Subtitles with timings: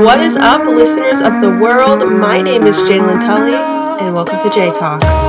[0.00, 2.10] What is up, listeners of the world?
[2.10, 5.28] My name is Jalen Tully, and welcome to J Talks.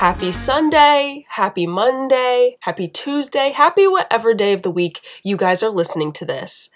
[0.00, 5.68] Happy Sunday, happy Monday, happy Tuesday, happy whatever day of the week you guys are
[5.68, 6.70] listening to this.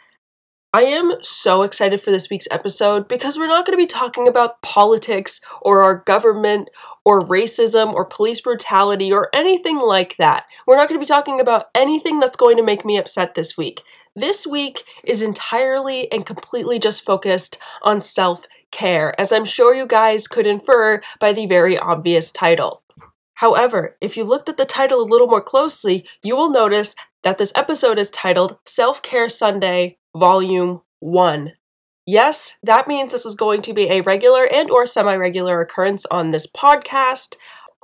[0.74, 4.26] I am so excited for this week's episode because we're not going to be talking
[4.26, 6.68] about politics or our government
[7.04, 10.46] or racism or police brutality or anything like that.
[10.66, 13.56] We're not going to be talking about anything that's going to make me upset this
[13.56, 13.82] week.
[14.16, 19.86] This week is entirely and completely just focused on self care, as I'm sure you
[19.86, 22.82] guys could infer by the very obvious title.
[23.34, 27.38] However, if you looked at the title a little more closely, you will notice that
[27.38, 31.52] this episode is titled Self Care Sunday, Volume 1.
[32.06, 36.30] Yes, that means this is going to be a regular and or semi-regular occurrence on
[36.30, 37.34] this podcast.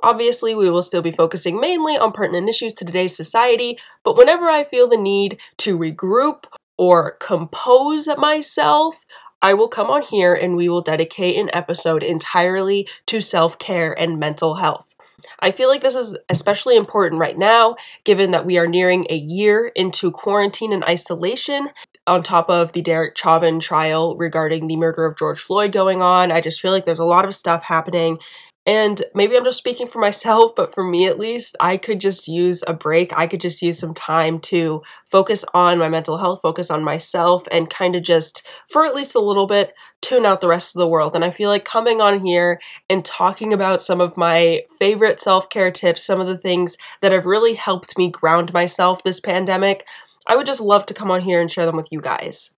[0.01, 4.49] Obviously, we will still be focusing mainly on pertinent issues to today's society, but whenever
[4.49, 6.45] I feel the need to regroup
[6.77, 9.05] or compose myself,
[9.41, 13.97] I will come on here and we will dedicate an episode entirely to self care
[13.99, 14.95] and mental health.
[15.39, 19.15] I feel like this is especially important right now, given that we are nearing a
[19.15, 21.69] year into quarantine and isolation,
[22.11, 26.29] on top of the Derek Chauvin trial regarding the murder of George Floyd going on.
[26.29, 28.19] I just feel like there's a lot of stuff happening.
[28.65, 32.27] And maybe I'm just speaking for myself, but for me at least, I could just
[32.27, 33.17] use a break.
[33.17, 37.47] I could just use some time to focus on my mental health, focus on myself,
[37.49, 40.81] and kind of just, for at least a little bit, tune out the rest of
[40.81, 41.15] the world.
[41.15, 45.49] And I feel like coming on here and talking about some of my favorite self
[45.49, 49.87] care tips, some of the things that have really helped me ground myself this pandemic,
[50.27, 52.53] I would just love to come on here and share them with you guys.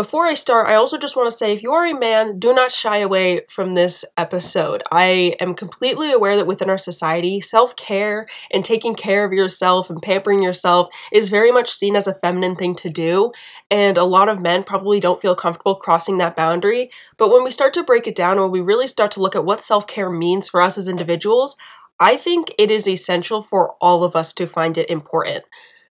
[0.00, 2.54] Before I start, I also just want to say if you are a man, do
[2.54, 4.82] not shy away from this episode.
[4.90, 9.90] I am completely aware that within our society, self care and taking care of yourself
[9.90, 13.30] and pampering yourself is very much seen as a feminine thing to do.
[13.70, 16.90] And a lot of men probably don't feel comfortable crossing that boundary.
[17.18, 19.44] But when we start to break it down, when we really start to look at
[19.44, 21.58] what self care means for us as individuals,
[21.98, 25.44] I think it is essential for all of us to find it important.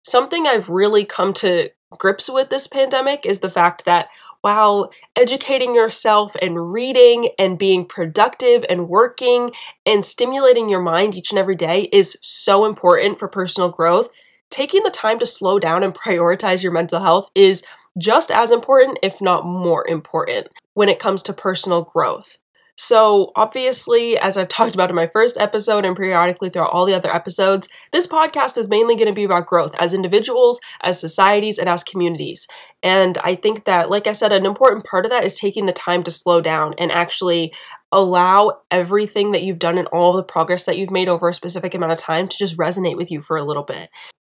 [0.07, 4.09] Something I've really come to grips with this pandemic is the fact that
[4.43, 9.53] while educating yourself and reading and being productive and working
[9.87, 14.11] and stimulating your mind each and every day is so important for personal growth,
[14.51, 17.65] taking the time to slow down and prioritize your mental health is
[17.97, 22.37] just as important, if not more important, when it comes to personal growth.
[22.77, 26.95] So, obviously, as I've talked about in my first episode and periodically throughout all the
[26.95, 31.59] other episodes, this podcast is mainly going to be about growth as individuals, as societies,
[31.59, 32.49] and as communities.
[32.83, 35.73] And I think that, like I said, an important part of that is taking the
[35.73, 37.53] time to slow down and actually
[37.93, 41.75] allow everything that you've done and all the progress that you've made over a specific
[41.75, 43.89] amount of time to just resonate with you for a little bit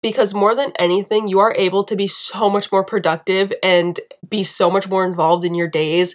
[0.02, 3.98] because more than anything, you are able to be so much more productive and
[4.28, 6.14] be so much more involved in your days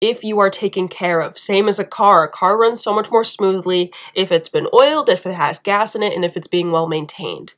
[0.00, 1.38] if you are taken care of.
[1.38, 2.24] Same as a car.
[2.24, 5.94] A car runs so much more smoothly if it's been oiled, if it has gas
[5.94, 7.54] in it, and if it's being well maintained.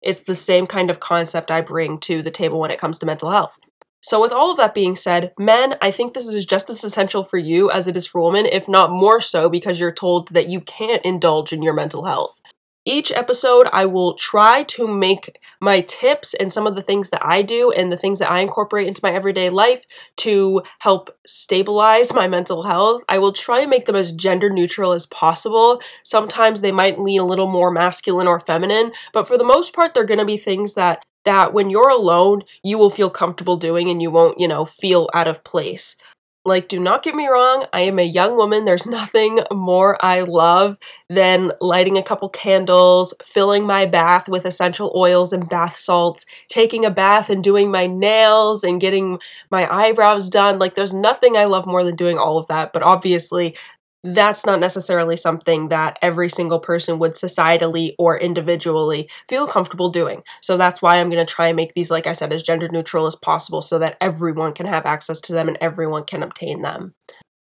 [0.00, 3.06] It's the same kind of concept I bring to the table when it comes to
[3.06, 3.58] mental health.
[4.04, 7.22] So, with all of that being said, men, I think this is just as essential
[7.22, 10.48] for you as it is for women, if not more so, because you're told that
[10.48, 12.40] you can't indulge in your mental health.
[12.84, 17.24] Each episode, I will try to make my tips and some of the things that
[17.24, 19.84] I do and the things that I incorporate into my everyday life
[20.16, 23.04] to help stabilize my mental health.
[23.08, 25.80] I will try and make them as gender neutral as possible.
[26.02, 29.94] Sometimes they might lean a little more masculine or feminine, but for the most part,
[29.94, 33.88] they're going to be things that that when you're alone, you will feel comfortable doing
[33.88, 35.96] and you won't, you know, feel out of place.
[36.44, 38.64] Like, do not get me wrong, I am a young woman.
[38.64, 40.76] There's nothing more I love
[41.08, 46.84] than lighting a couple candles, filling my bath with essential oils and bath salts, taking
[46.84, 49.20] a bath and doing my nails and getting
[49.50, 50.58] my eyebrows done.
[50.58, 52.72] Like, there's nothing I love more than doing all of that.
[52.72, 53.54] But obviously,
[54.04, 60.22] that's not necessarily something that every single person would societally or individually feel comfortable doing.
[60.40, 62.68] So that's why I'm going to try and make these, like I said, as gender
[62.68, 66.62] neutral as possible so that everyone can have access to them and everyone can obtain
[66.62, 66.94] them.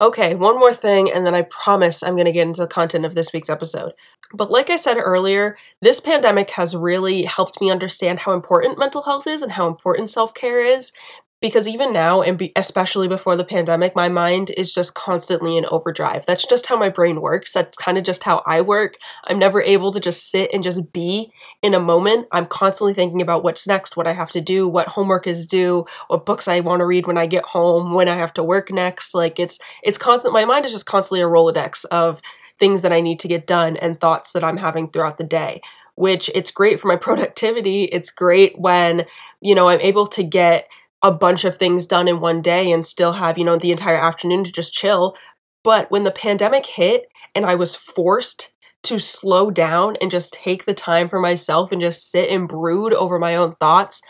[0.02, 3.06] Okay, one more thing, and then I promise I'm going to get into the content
[3.06, 3.92] of this week's episode.
[4.34, 9.04] But like I said earlier, this pandemic has really helped me understand how important mental
[9.04, 10.92] health is and how important self care is
[11.42, 16.26] because even now and especially before the pandemic my mind is just constantly in overdrive.
[16.26, 17.52] That's just how my brain works.
[17.52, 18.96] That's kind of just how i work.
[19.26, 22.28] I'm never able to just sit and just be in a moment.
[22.32, 25.86] I'm constantly thinking about what's next what i have to do what homework is due
[26.08, 28.72] what books i want to read when i get home when i have to work
[28.72, 29.16] next.
[29.16, 32.22] Like it's it's constant my mind is just constantly a rolodex of
[32.60, 35.62] things that i need to get done and thoughts that i'm having throughout the day
[35.96, 37.84] which it's great for my productivity.
[37.84, 39.06] It's great when
[39.42, 40.68] you know i'm able to get
[41.04, 44.02] a bunch of things done in one day and still have, you know, the entire
[44.02, 45.16] afternoon to just chill.
[45.64, 48.54] But when the pandemic hit and I was forced
[48.84, 52.94] to slow down and just take the time for myself and just sit and brood
[52.94, 54.02] over my own thoughts,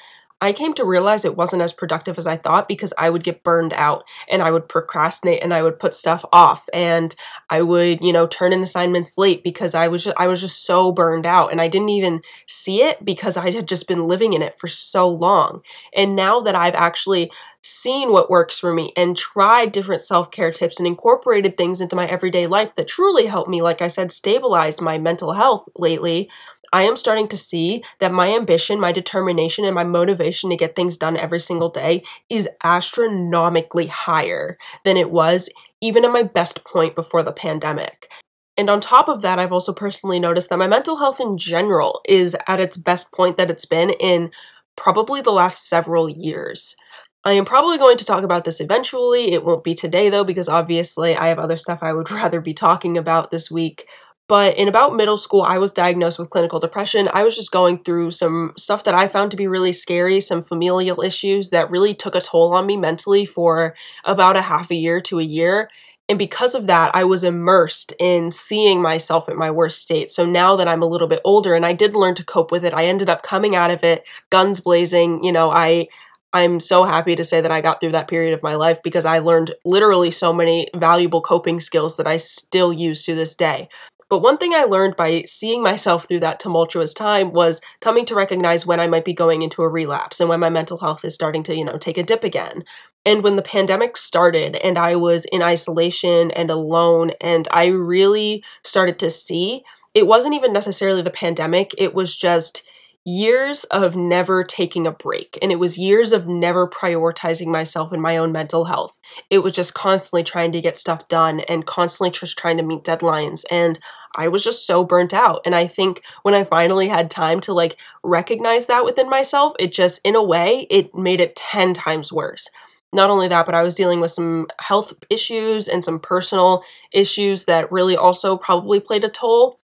[0.42, 3.44] I came to realize it wasn't as productive as I thought because I would get
[3.44, 7.16] burned out and I would procrastinate and I would put stuff off and
[7.50, 10.66] I would, you know, turn in assignments late because I was just, I was just
[10.66, 14.34] so burned out and I didn't even see it because I had just been living
[14.34, 15.62] in it for so long.
[15.96, 17.32] And now that I've actually
[17.64, 22.08] seen what works for me and tried different self-care tips and incorporated things into my
[22.08, 26.28] everyday life that truly helped me like I said stabilize my mental health lately,
[26.74, 30.76] I am starting to see that my ambition, my determination, and my motivation to get
[30.76, 35.50] things done every single day is astronomically higher than it was
[35.82, 38.10] even at my best point before the pandemic.
[38.58, 42.02] And on top of that, I've also personally noticed that my mental health in general
[42.08, 44.32] is at its best point that it's been in
[44.76, 46.76] probably the last several years.
[47.24, 49.34] I am probably going to talk about this eventually.
[49.34, 52.54] It won't be today though, because obviously I have other stuff I would rather be
[52.54, 53.88] talking about this week.
[54.32, 57.10] But in about middle school, I was diagnosed with clinical depression.
[57.14, 60.42] I was just going through some stuff that I found to be really scary, some
[60.42, 63.76] familial issues that really took a toll on me mentally for
[64.06, 65.70] about a half a year to a year.
[66.08, 70.10] And because of that, I was immersed in seeing myself at my worst state.
[70.10, 72.64] So now that I'm a little bit older and I did learn to cope with
[72.64, 75.26] it, I ended up coming out of it guns blazing.
[75.26, 75.90] You know, I
[76.34, 79.06] I'm so happy to say that I got through that period of my life because
[79.06, 83.68] I learned literally so many valuable coping skills that I still use to this day.
[84.12, 88.14] But one thing I learned by seeing myself through that tumultuous time was coming to
[88.14, 91.16] recognize when I might be going into a relapse and when my mental health is
[91.16, 92.66] starting to, you know, take a dip again.
[93.06, 98.44] And when the pandemic started and I was in isolation and alone, and I really
[98.66, 99.64] started to see
[99.94, 102.68] it wasn't even necessarily the pandemic, it was just
[103.06, 105.40] years of never taking a break.
[105.42, 109.00] And it was years of never prioritizing myself and my own mental health.
[109.30, 112.84] It was just constantly trying to get stuff done and constantly just trying to meet
[112.84, 113.44] deadlines.
[113.50, 113.80] And
[114.16, 115.42] I was just so burnt out.
[115.46, 119.72] And I think when I finally had time to like recognize that within myself, it
[119.72, 122.50] just, in a way, it made it 10 times worse.
[122.94, 127.46] Not only that, but I was dealing with some health issues and some personal issues
[127.46, 129.61] that really also probably played a toll.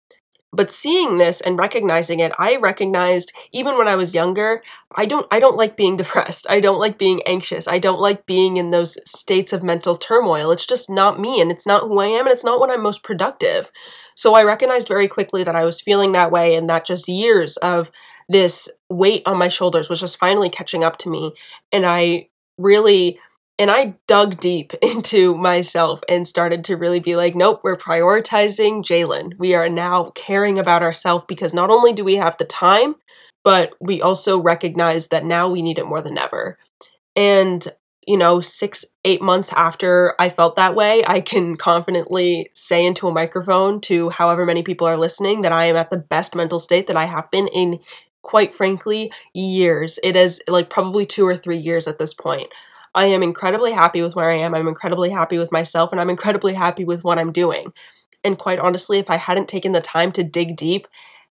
[0.56, 4.62] But seeing this and recognizing it, I recognized even when I was younger,
[4.97, 6.47] I don't I don't like being depressed.
[6.49, 7.69] I don't like being anxious.
[7.69, 10.50] I don't like being in those states of mental turmoil.
[10.50, 12.82] It's just not me and it's not who I am and it's not when I'm
[12.82, 13.70] most productive.
[14.14, 17.59] So I recognized very quickly that I was feeling that way and that just years
[17.59, 17.91] of
[18.29, 21.32] this weight on my shoulders was just finally catching up to me.
[21.70, 22.29] And I
[22.59, 23.20] really
[23.58, 28.82] and I dug deep into myself and started to really be like, nope, we're prioritizing
[28.82, 29.38] Jalen.
[29.38, 32.97] We are now caring about ourselves because not only do we have the time,
[33.44, 36.56] but we also recognize that now we need it more than ever.
[37.14, 37.67] And,
[38.06, 43.06] you know, six, eight months after I felt that way, I can confidently say into
[43.06, 46.59] a microphone to however many people are listening that I am at the best mental
[46.59, 47.79] state that I have been in,
[48.23, 50.00] quite frankly, years.
[50.02, 52.49] It is like probably two or three years at this point.
[52.96, 54.54] I am incredibly happy with where I am.
[54.54, 57.73] I'm incredibly happy with myself, and I'm incredibly happy with what I'm doing.
[58.25, 60.88] And quite honestly, if I hadn't taken the time to dig deep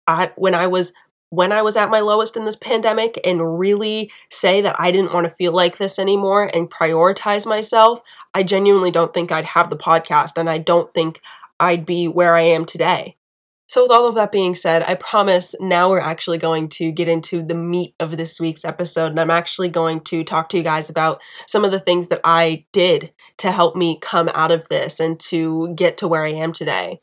[0.07, 0.92] at when I was
[1.31, 5.12] when I was at my lowest in this pandemic and really say that I didn't
[5.12, 8.00] want to feel like this anymore and prioritize myself,
[8.33, 11.21] I genuinely don't think I'd have the podcast and I don't think
[11.59, 13.16] I'd be where I am today.
[13.68, 17.08] So, with all of that being said, I promise now we're actually going to get
[17.08, 19.11] into the meat of this week's episode.
[19.11, 22.20] And I'm actually going to talk to you guys about some of the things that
[22.23, 26.32] I did to help me come out of this and to get to where I
[26.32, 27.00] am today.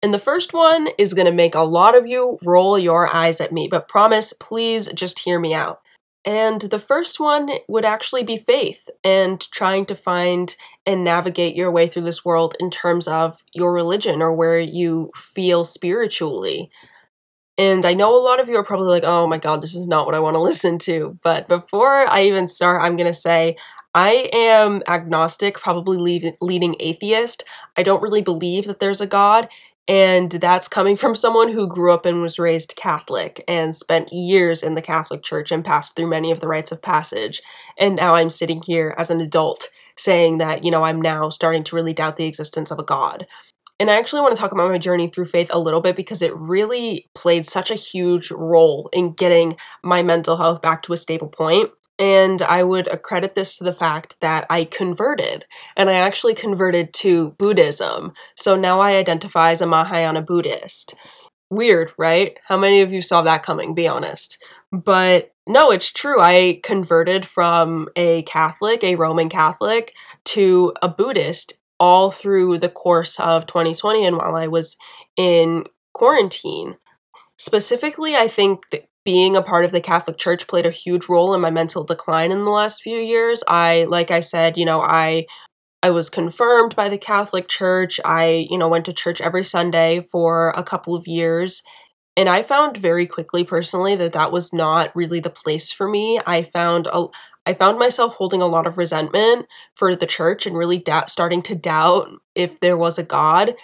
[0.00, 3.40] And the first one is going to make a lot of you roll your eyes
[3.40, 5.80] at me, but promise, please just hear me out.
[6.24, 11.70] And the first one would actually be faith and trying to find and navigate your
[11.70, 16.70] way through this world in terms of your religion or where you feel spiritually.
[17.56, 19.86] And I know a lot of you are probably like, oh my God, this is
[19.86, 21.18] not what I want to listen to.
[21.22, 23.56] But before I even start, I'm going to say
[23.94, 25.96] I am agnostic, probably
[26.40, 27.44] leading atheist.
[27.76, 29.48] I don't really believe that there's a God.
[29.88, 34.62] And that's coming from someone who grew up and was raised Catholic and spent years
[34.62, 37.40] in the Catholic Church and passed through many of the rites of passage.
[37.78, 41.64] And now I'm sitting here as an adult saying that, you know, I'm now starting
[41.64, 43.26] to really doubt the existence of a God.
[43.80, 46.20] And I actually want to talk about my journey through faith a little bit because
[46.20, 50.96] it really played such a huge role in getting my mental health back to a
[50.96, 51.70] stable point.
[51.98, 56.92] And I would accredit this to the fact that I converted, and I actually converted
[56.94, 58.12] to Buddhism.
[58.36, 60.94] So now I identify as a Mahayana Buddhist.
[61.50, 62.38] Weird, right?
[62.46, 63.74] How many of you saw that coming?
[63.74, 64.38] Be honest.
[64.70, 66.20] But no, it's true.
[66.20, 69.94] I converted from a Catholic, a Roman Catholic,
[70.26, 74.76] to a Buddhist all through the course of 2020 and while I was
[75.16, 75.64] in
[75.94, 76.74] quarantine.
[77.38, 81.40] Specifically, I think being a part of the Catholic Church played a huge role in
[81.40, 83.42] my mental decline in the last few years.
[83.48, 85.26] I like I said, you know, I
[85.82, 88.00] I was confirmed by the Catholic Church.
[88.04, 91.62] I, you know, went to church every Sunday for a couple of years.
[92.16, 96.20] And I found very quickly personally that that was not really the place for me.
[96.26, 97.06] I found a
[97.46, 101.40] I found myself holding a lot of resentment for the church and really doubt, starting
[101.42, 103.54] to doubt if there was a God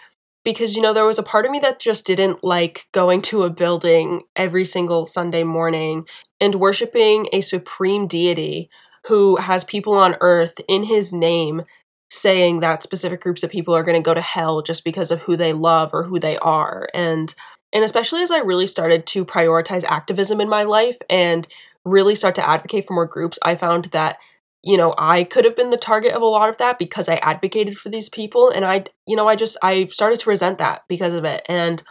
[0.44, 3.42] because you know there was a part of me that just didn't like going to
[3.42, 6.06] a building every single Sunday morning
[6.40, 8.68] and worshiping a supreme deity
[9.06, 11.62] who has people on earth in his name
[12.10, 15.20] saying that specific groups of people are going to go to hell just because of
[15.20, 16.88] who they love or who they are.
[16.94, 17.34] And
[17.72, 21.46] and especially as I really started to prioritize activism in my life and
[21.84, 24.18] really start to advocate for more groups I found that
[24.64, 27.16] you know, I could have been the target of a lot of that because I
[27.16, 30.82] advocated for these people and I you know, I just I started to resent that
[30.88, 31.44] because of it.
[31.48, 31.82] And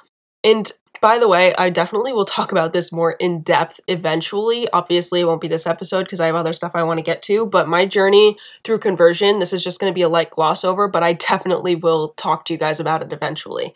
[0.44, 4.70] and by the way, I definitely will talk about this more in depth eventually.
[4.72, 7.22] Obviously, it won't be this episode because I have other stuff I want to get
[7.24, 10.63] to, but my journey through conversion, this is just going to be a light gloss
[10.63, 13.74] over, but I definitely will talk to you guys about it eventually.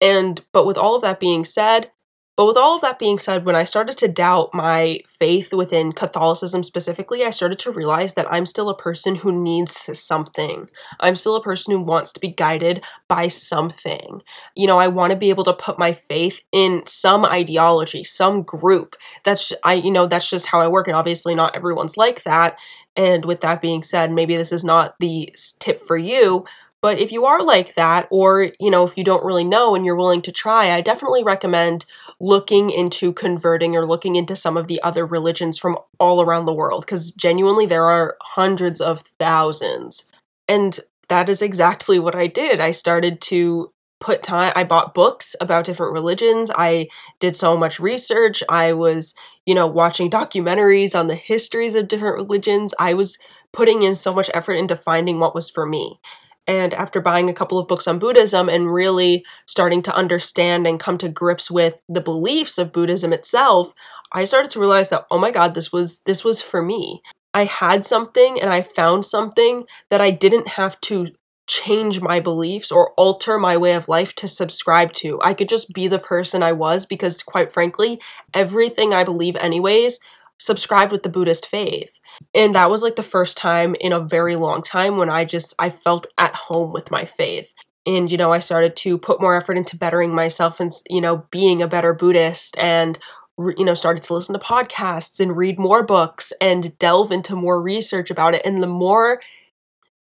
[0.00, 1.90] And but with all of that being said,
[2.36, 5.92] but with all of that being said, when I started to doubt my faith within
[5.92, 10.68] Catholicism specifically, I started to realize that I'm still a person who needs something.
[11.00, 14.20] I'm still a person who wants to be guided by something.
[14.54, 18.42] You know, I want to be able to put my faith in some ideology, some
[18.42, 18.96] group.
[19.24, 22.58] That's I you know, that's just how I work and obviously not everyone's like that.
[22.96, 26.44] And with that being said, maybe this is not the tip for you,
[26.82, 29.84] but if you are like that, or you know, if you don't really know and
[29.84, 31.84] you're willing to try, I definitely recommend
[32.20, 36.52] looking into converting or looking into some of the other religions from all around the
[36.52, 40.04] world because genuinely there are hundreds of thousands.
[40.48, 42.60] And that is exactly what I did.
[42.60, 46.50] I started to put time I bought books about different religions.
[46.54, 48.42] I did so much research.
[48.48, 49.14] I was,
[49.46, 52.74] you know, watching documentaries on the histories of different religions.
[52.78, 53.18] I was
[53.52, 55.98] putting in so much effort into finding what was for me.
[56.46, 60.78] And after buying a couple of books on Buddhism and really starting to understand and
[60.78, 63.74] come to grips with the beliefs of Buddhism itself,
[64.12, 67.02] I started to realize that oh my god, this was this was for me.
[67.34, 71.08] I had something and I found something that I didn't have to
[71.46, 75.20] change my beliefs or alter my way of life to subscribe to.
[75.22, 78.00] I could just be the person I was because quite frankly,
[78.34, 80.00] everything I believe anyways
[80.38, 81.90] subscribed with the Buddhist faith.
[82.34, 85.54] And that was like the first time in a very long time when I just
[85.58, 87.54] I felt at home with my faith.
[87.86, 91.26] And you know, I started to put more effort into bettering myself and you know,
[91.30, 92.98] being a better Buddhist and
[93.38, 97.60] you know, started to listen to podcasts and read more books and delve into more
[97.62, 99.20] research about it and the more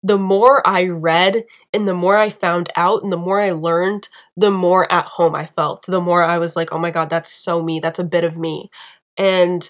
[0.02, 1.44] the more I read
[1.74, 5.34] and the more I found out and the more I learned, the more at home
[5.34, 5.84] I felt.
[5.86, 7.80] The more I was like, "Oh my god, that's so me.
[7.80, 8.70] That's a bit of me."
[9.18, 9.68] And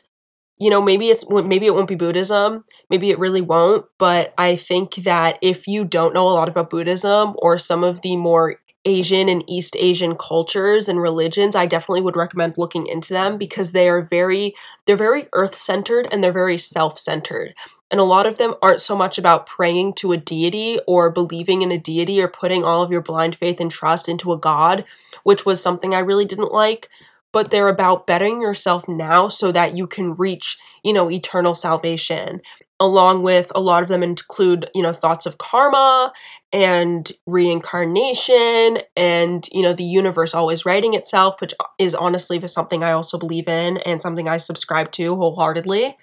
[0.60, 4.54] you know maybe it's maybe it won't be buddhism maybe it really won't but i
[4.54, 8.60] think that if you don't know a lot about buddhism or some of the more
[8.84, 13.72] asian and east asian cultures and religions i definitely would recommend looking into them because
[13.72, 14.54] they are very
[14.86, 17.54] they're very earth centered and they're very self centered
[17.90, 21.62] and a lot of them aren't so much about praying to a deity or believing
[21.62, 24.84] in a deity or putting all of your blind faith and trust into a god
[25.24, 26.88] which was something i really didn't like
[27.32, 32.40] but they're about bettering yourself now so that you can reach, you know, eternal salvation.
[32.82, 36.12] Along with a lot of them include, you know, thoughts of karma
[36.50, 42.92] and reincarnation and, you know, the universe always righting itself, which is honestly something I
[42.92, 45.94] also believe in and something I subscribe to wholeheartedly.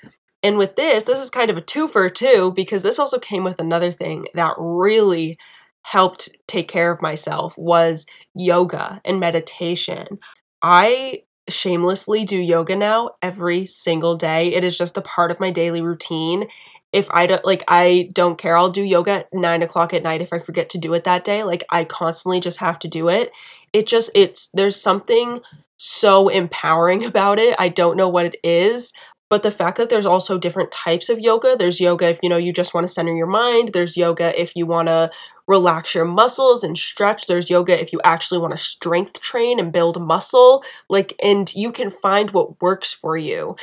[0.43, 3.60] And with this, this is kind of a twofer too, because this also came with
[3.60, 5.39] another thing that really
[5.81, 8.05] helped take care of myself was
[8.36, 10.19] yoga and meditation.
[10.62, 14.54] I shamelessly do yoga now every single day.
[14.54, 16.48] It is just a part of my daily routine.
[16.94, 18.58] if I don't like I don't care.
[18.58, 21.24] I'll do yoga at nine o'clock at night if I forget to do it that
[21.26, 21.44] day.
[21.44, 23.32] Like I constantly just have to do it.
[23.74, 25.42] It just it's there's something
[25.78, 27.56] so empowering about it.
[27.60, 28.94] I don't know what it is,
[29.29, 31.55] but the fact that there's also different types of yoga.
[31.57, 33.69] There's yoga if you know you just want to center your mind.
[33.74, 35.12] There's yoga if you want to
[35.48, 37.27] relax your muscles and stretch.
[37.27, 40.63] There's yoga if you actually want to strength train and build muscle.
[40.89, 43.55] Like and you can find what works for you.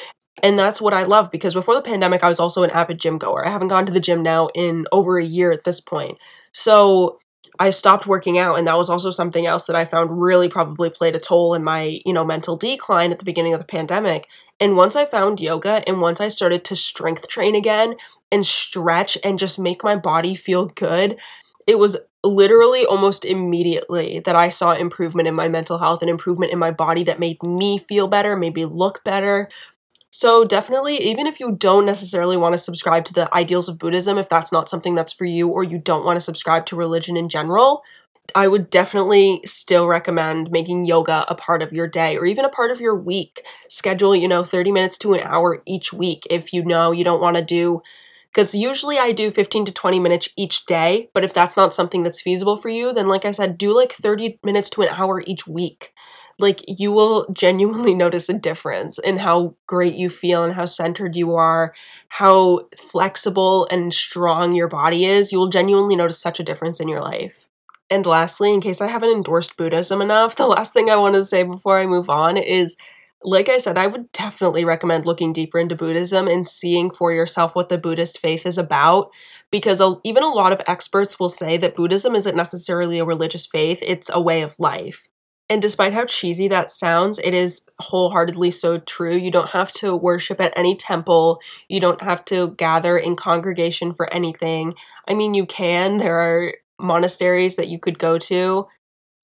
[0.43, 3.19] And that's what I love because before the pandemic, I was also an avid gym
[3.19, 3.47] goer.
[3.47, 6.19] I haven't gone to the gym now in over a year at this point.
[6.53, 7.19] So
[7.59, 10.91] I stopped working out, and that was also something else that I found really probably
[10.91, 14.29] played a toll in my, you know, mental decline at the beginning of the pandemic.
[14.61, 17.95] And once I found yoga and once I started to strength train again
[18.33, 21.21] and stretch and just make my body feel good,
[21.67, 26.53] it was literally almost immediately that I saw improvement in my mental health and improvement
[26.53, 29.49] in my body that made me feel better, made me look better,
[30.17, 34.17] so, definitely, even if you don't necessarily want to subscribe to the ideals of Buddhism,
[34.17, 37.17] if that's not something that's for you, or you don't want to subscribe to religion
[37.17, 37.83] in general,
[38.33, 42.49] I would definitely still recommend making yoga a part of your day or even a
[42.49, 43.45] part of your week.
[43.69, 47.21] Schedule, you know, 30 minutes to an hour each week if you know you don't
[47.21, 47.81] want to do
[48.33, 52.05] because usually I do 15 to 20 minutes each day, but if that's not something
[52.05, 55.25] that's feasible for you, then like I said, do like 30 minutes to an hour
[55.27, 55.93] each week
[56.39, 61.17] like you will genuinely notice a difference in how great you feel and how centered
[61.17, 61.75] you are,
[62.09, 65.33] how flexible and strong your body is.
[65.33, 67.47] You will genuinely notice such a difference in your life.
[67.91, 71.25] And lastly, in case I haven't endorsed Buddhism enough, the last thing I want to
[71.25, 72.77] say before I move on is
[73.27, 77.55] like I said, I would definitely recommend looking deeper into Buddhism and seeing for yourself
[77.55, 79.11] what the Buddhist faith is about.
[79.51, 83.83] Because even a lot of experts will say that Buddhism isn't necessarily a religious faith,
[83.83, 85.09] it's a way of life.
[85.51, 89.15] And despite how cheesy that sounds, it is wholeheartedly so true.
[89.15, 91.41] You don't have to worship at any temple.
[91.69, 94.75] You don't have to gather in congregation for anything.
[95.07, 95.99] I mean, you can.
[95.99, 98.67] There are monasteries that you could go to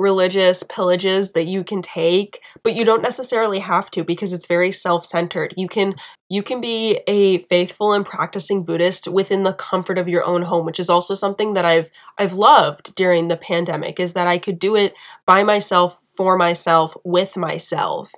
[0.00, 4.72] religious pillages that you can take but you don't necessarily have to because it's very
[4.72, 5.54] self-centered.
[5.56, 5.94] You can
[6.30, 10.64] you can be a faithful and practicing buddhist within the comfort of your own home
[10.64, 14.58] which is also something that i've i've loved during the pandemic is that i could
[14.58, 14.94] do it
[15.26, 18.12] by myself for myself with myself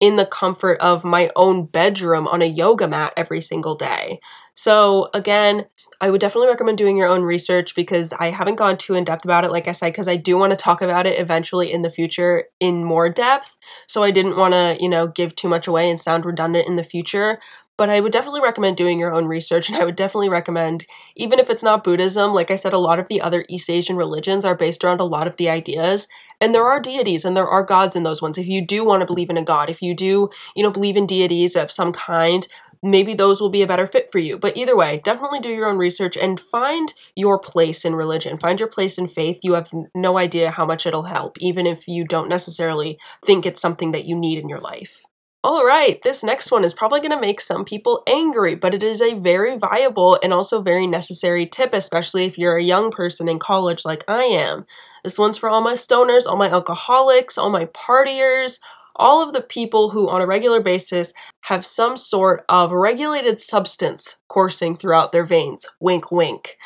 [0.00, 4.18] in the comfort of my own bedroom on a yoga mat every single day
[4.54, 5.64] so again
[6.00, 9.24] I would definitely recommend doing your own research because I haven't gone too in depth
[9.24, 11.82] about it, like I said, because I do want to talk about it eventually in
[11.82, 13.56] the future in more depth.
[13.86, 16.76] So I didn't want to, you know, give too much away and sound redundant in
[16.76, 17.38] the future.
[17.78, 21.38] But I would definitely recommend doing your own research, and I would definitely recommend, even
[21.38, 24.46] if it's not Buddhism, like I said, a lot of the other East Asian religions
[24.46, 26.08] are based around a lot of the ideas.
[26.40, 28.38] And there are deities and there are gods in those ones.
[28.38, 30.96] If you do want to believe in a god, if you do, you know, believe
[30.96, 32.46] in deities of some kind,
[32.82, 34.38] maybe those will be a better fit for you.
[34.38, 38.38] But either way, definitely do your own research and find your place in religion.
[38.38, 39.40] Find your place in faith.
[39.42, 43.60] You have no idea how much it'll help, even if you don't necessarily think it's
[43.60, 45.04] something that you need in your life.
[45.44, 48.82] All right, this next one is probably going to make some people angry, but it
[48.82, 53.28] is a very viable and also very necessary tip, especially if you're a young person
[53.28, 54.66] in college like I am.
[55.04, 58.58] This one's for all my stoners, all my alcoholics, all my partiers,
[58.96, 64.16] all of the people who, on a regular basis, have some sort of regulated substance
[64.28, 65.68] coursing throughout their veins.
[65.78, 66.56] Wink, wink.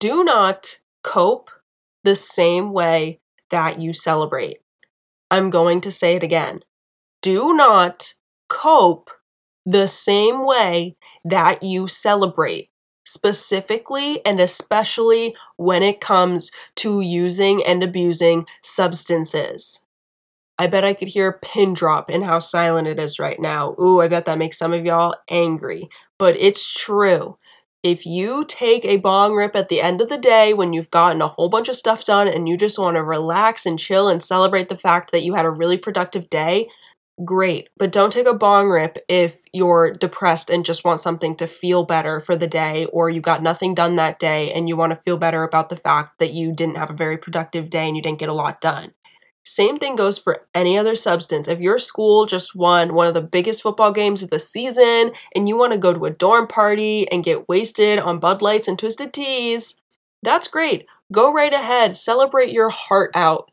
[0.00, 1.50] Do not cope
[2.02, 4.58] the same way that you celebrate.
[5.30, 6.60] I'm going to say it again.
[7.24, 8.12] Do not
[8.50, 9.08] cope
[9.64, 12.68] the same way that you celebrate,
[13.02, 19.82] specifically and especially when it comes to using and abusing substances.
[20.58, 23.74] I bet I could hear a pin drop in how silent it is right now.
[23.80, 25.88] Ooh, I bet that makes some of y'all angry.
[26.18, 27.36] But it's true.
[27.82, 31.22] If you take a bong rip at the end of the day when you've gotten
[31.22, 34.22] a whole bunch of stuff done and you just want to relax and chill and
[34.22, 36.68] celebrate the fact that you had a really productive day,
[37.22, 37.68] great.
[37.76, 41.84] But don't take a bong rip if you're depressed and just want something to feel
[41.84, 44.96] better for the day, or you got nothing done that day and you want to
[44.96, 48.02] feel better about the fact that you didn't have a very productive day and you
[48.02, 48.92] didn't get a lot done.
[49.46, 51.48] Same thing goes for any other substance.
[51.48, 55.46] If your school just won one of the biggest football games of the season and
[55.46, 58.78] you want to go to a dorm party and get wasted on Bud Lights and
[58.78, 59.78] Twisted Teas,
[60.22, 60.86] that's great.
[61.12, 63.50] Go right ahead, celebrate your heart out.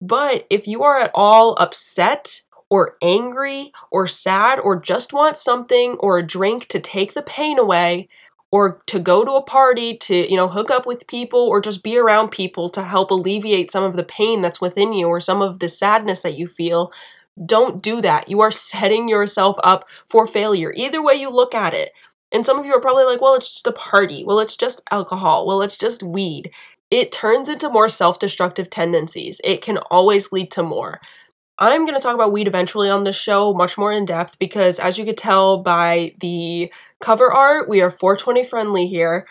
[0.00, 2.42] But if you are at all upset
[2.72, 7.58] or angry or sad or just want something or a drink to take the pain
[7.60, 8.08] away,
[8.50, 11.82] or to go to a party to, you know, hook up with people or just
[11.84, 15.42] be around people to help alleviate some of the pain that's within you or some
[15.42, 16.92] of the sadness that you feel,
[17.46, 18.28] don't do that.
[18.28, 20.72] You are setting yourself up for failure.
[20.76, 21.90] Either way you look at it,
[22.34, 24.24] And some of you are probably like, well, it's just a party.
[24.24, 25.46] Well, it's just alcohol.
[25.46, 26.50] Well, it's just weed.
[26.90, 29.40] It turns into more self destructive tendencies.
[29.44, 31.00] It can always lead to more.
[31.62, 34.80] I'm going to talk about weed eventually on this show, much more in depth, because
[34.80, 39.28] as you could tell by the cover art, we are 420 friendly here.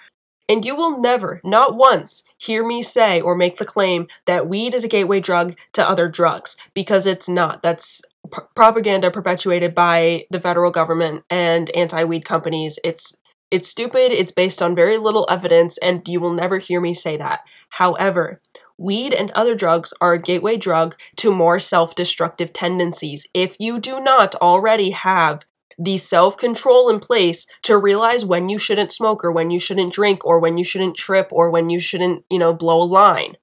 [0.48, 4.74] And you will never, not once, hear me say or make the claim that weed
[4.74, 7.62] is a gateway drug to other drugs, because it's not.
[7.62, 8.02] That's
[8.34, 12.80] p- propaganda perpetuated by the federal government and anti-weed companies.
[12.84, 13.14] It's
[13.52, 17.18] it's stupid, it's based on very little evidence, and you will never hear me say
[17.18, 17.42] that.
[17.72, 18.40] However,
[18.82, 23.28] weed and other drugs are a gateway drug to more self destructive tendencies.
[23.34, 25.46] If you do not already have
[25.78, 29.94] the self control in place to realize when you shouldn't smoke or when you shouldn't
[29.94, 33.38] drink or when you shouldn't trip or when you shouldn't, you know, blow a line.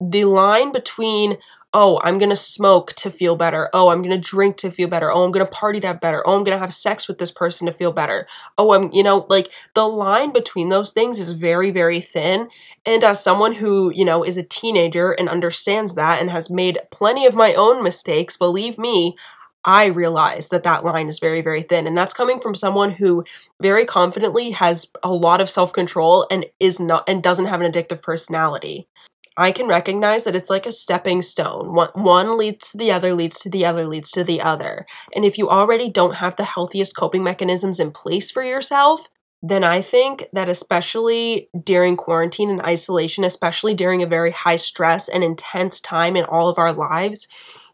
[0.00, 1.38] The line between,
[1.72, 3.70] oh, I'm gonna smoke to feel better.
[3.72, 5.10] Oh, I'm gonna drink to feel better.
[5.12, 6.26] Oh, I'm gonna party to have better.
[6.26, 8.26] Oh, I'm gonna have sex with this person to feel better.
[8.58, 12.48] Oh, I'm, you know, like the line between those things is very, very thin.
[12.86, 16.78] And as someone who, you know, is a teenager and understands that and has made
[16.90, 19.14] plenty of my own mistakes, believe me,
[19.64, 21.86] I realize that that line is very, very thin.
[21.86, 23.24] And that's coming from someone who
[23.60, 27.70] very confidently has a lot of self control and is not, and doesn't have an
[27.70, 28.88] addictive personality.
[29.40, 31.72] I can recognize that it's like a stepping stone.
[31.72, 34.84] One, one leads to the other, leads to the other, leads to the other.
[35.16, 39.08] And if you already don't have the healthiest coping mechanisms in place for yourself,
[39.42, 45.08] then I think that especially during quarantine and isolation, especially during a very high stress
[45.08, 47.26] and intense time in all of our lives,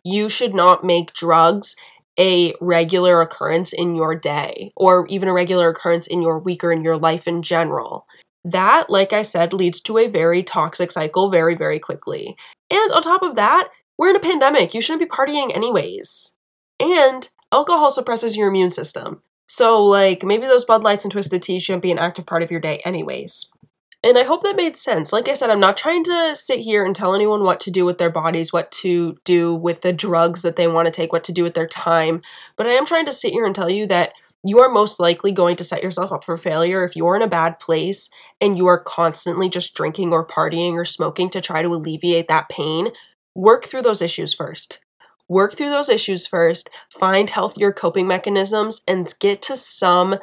[0.04, 1.74] you should not make drugs
[2.16, 6.70] a regular occurrence in your day or even a regular occurrence in your week or
[6.70, 8.06] in your life in general.
[8.46, 12.36] That, like I said, leads to a very toxic cycle very, very quickly.
[12.70, 14.72] And on top of that, we're in a pandemic.
[14.72, 16.32] You shouldn't be partying anyways.
[16.78, 19.20] And alcohol suppresses your immune system.
[19.48, 22.52] So, like, maybe those Bud Lights and Twisted Tea shouldn't be an active part of
[22.52, 23.50] your day, anyways.
[24.04, 25.12] And I hope that made sense.
[25.12, 27.84] Like I said, I'm not trying to sit here and tell anyone what to do
[27.84, 31.24] with their bodies, what to do with the drugs that they want to take, what
[31.24, 32.22] to do with their time.
[32.56, 34.12] But I am trying to sit here and tell you that
[34.48, 37.28] you are most likely going to set yourself up for failure if you're in a
[37.28, 41.68] bad place and you are constantly just drinking or partying or smoking to try to
[41.68, 42.88] alleviate that pain.
[43.34, 44.80] Work through those issues first.
[45.28, 50.16] Work through those issues first, find healthier coping mechanisms, and get to some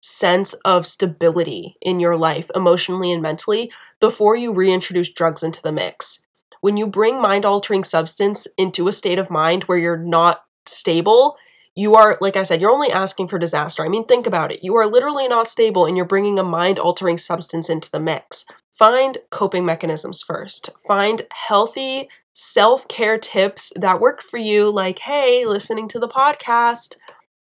[0.00, 5.72] sense of stability in your life, emotionally and mentally, before you reintroduce drugs into the
[5.72, 6.20] mix.
[6.60, 11.36] When you bring mind altering substance into a state of mind where you're not stable,
[11.76, 13.84] you are, like I said, you're only asking for disaster.
[13.84, 14.64] I mean, think about it.
[14.64, 18.46] You are literally not stable and you're bringing a mind altering substance into the mix.
[18.72, 20.70] Find coping mechanisms first.
[20.88, 26.96] Find healthy self care tips that work for you, like, hey, listening to the podcast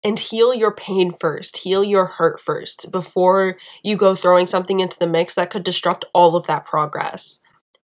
[0.04, 5.00] and heal your pain first, heal your hurt first before you go throwing something into
[5.00, 7.40] the mix that could disrupt all of that progress.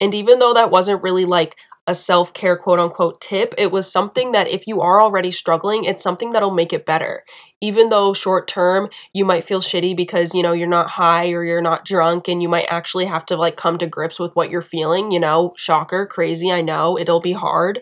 [0.02, 1.58] And even though that wasn't really like
[1.89, 5.86] a self care quote unquote tip, it was something that if you are already struggling,
[5.86, 7.23] it's something that'll make it better.
[7.62, 11.43] Even though short term you might feel shitty because, you know, you're not high or
[11.43, 14.52] you're not drunk and you might actually have to like come to grips with what
[14.52, 17.82] you're feeling, you know, shocker, crazy, I know, it'll be hard.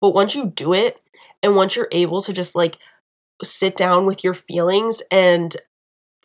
[0.00, 1.02] But once you do it
[1.42, 2.78] and once you're able to just like
[3.42, 5.56] sit down with your feelings and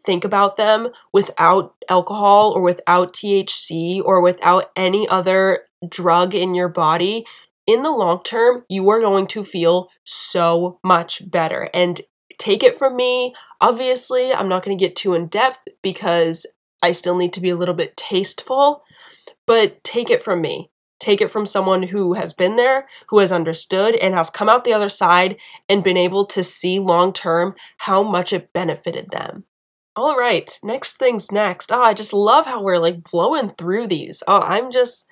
[0.05, 6.69] think about them without alcohol or without THC or without any other drug in your
[6.69, 7.25] body,
[7.67, 11.69] in the long term, you are going to feel so much better.
[11.73, 11.99] And
[12.37, 16.45] take it from me, obviously, I'm not going to get too in depth because
[16.81, 18.81] I still need to be a little bit tasteful,
[19.47, 20.69] but take it from me
[21.05, 24.63] take it from someone who has been there, who has understood, and has come out
[24.63, 25.37] the other side
[25.69, 29.43] and been able to see long term how much it benefited them.
[29.95, 31.71] All right, next thing's next.
[31.71, 34.23] Oh, I just love how we're like blowing through these.
[34.27, 35.07] Oh, I'm just,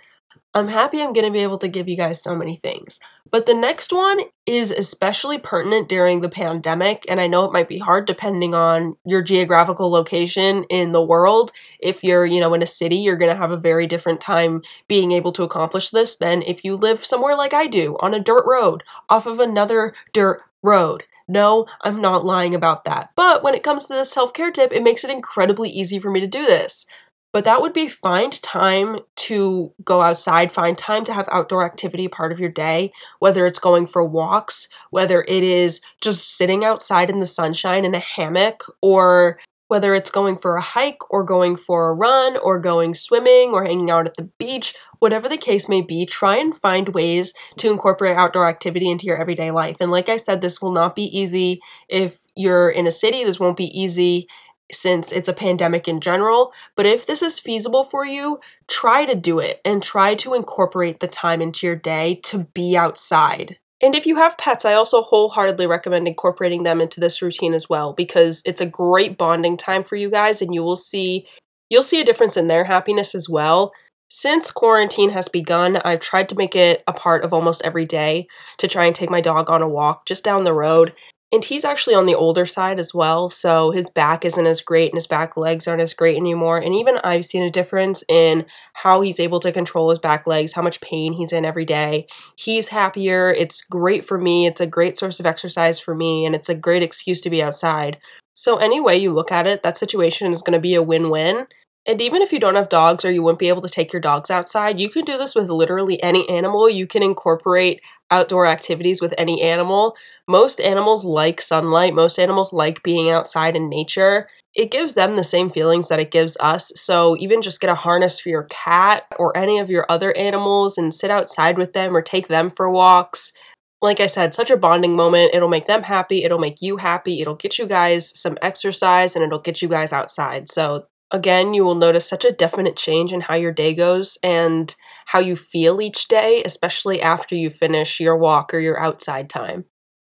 [0.55, 2.99] I'm happy I'm going to be able to give you guys so many things.
[3.31, 7.67] But the next one is especially pertinent during the pandemic, and I know it might
[7.67, 11.51] be hard depending on your geographical location in the world.
[11.79, 14.61] If you're, you know, in a city, you're going to have a very different time
[14.87, 18.19] being able to accomplish this than if you live somewhere like I do, on a
[18.19, 21.05] dirt road, off of another dirt road.
[21.27, 23.09] No, I'm not lying about that.
[23.15, 26.11] But when it comes to this self care tip, it makes it incredibly easy for
[26.11, 26.85] me to do this.
[27.33, 32.07] But that would be find time to go outside, find time to have outdoor activity
[32.07, 37.09] part of your day, whether it's going for walks, whether it is just sitting outside
[37.09, 41.55] in the sunshine in a hammock, or whether it's going for a hike or going
[41.55, 45.67] for a run or going swimming or hanging out at the beach, whatever the case
[45.67, 49.75] may be, try and find ways to incorporate outdoor activity into your everyday life.
[49.79, 53.39] And like I said, this will not be easy if you're in a city, this
[53.39, 54.27] won't be easy
[54.71, 56.53] since it's a pandemic in general.
[56.75, 60.99] But if this is feasible for you, try to do it and try to incorporate
[60.99, 63.57] the time into your day to be outside.
[63.81, 67.69] And if you have pets, I also wholeheartedly recommend incorporating them into this routine as
[67.69, 71.27] well because it's a great bonding time for you guys and you will see
[71.69, 73.73] you'll see a difference in their happiness as well.
[74.07, 78.27] Since quarantine has begun, I've tried to make it a part of almost every day
[78.59, 80.93] to try and take my dog on a walk just down the road
[81.33, 84.91] and he's actually on the older side as well, so his back isn't as great
[84.91, 86.59] and his back legs aren't as great anymore.
[86.59, 90.53] And even I've seen a difference in how he's able to control his back legs,
[90.53, 92.05] how much pain he's in every day.
[92.35, 93.31] He's happier.
[93.31, 94.45] It's great for me.
[94.45, 97.41] It's a great source of exercise for me, and it's a great excuse to be
[97.41, 97.97] outside.
[98.35, 101.09] So, any way you look at it, that situation is going to be a win
[101.09, 101.47] win.
[101.85, 104.01] And even if you don't have dogs or you wouldn't be able to take your
[104.01, 106.69] dogs outside, you can do this with literally any animal.
[106.69, 109.95] You can incorporate outdoor activities with any animal.
[110.27, 114.29] Most animals like sunlight, most animals like being outside in nature.
[114.55, 116.71] It gives them the same feelings that it gives us.
[116.75, 120.77] So, even just get a harness for your cat or any of your other animals
[120.77, 123.33] and sit outside with them or take them for walks.
[123.81, 125.33] Like I said, such a bonding moment.
[125.33, 129.25] It'll make them happy, it'll make you happy, it'll get you guys some exercise, and
[129.25, 130.47] it'll get you guys outside.
[130.47, 134.75] So, again, you will notice such a definite change in how your day goes and
[135.05, 139.65] how you feel each day, especially after you finish your walk or your outside time.